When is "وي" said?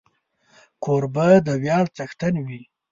2.45-2.61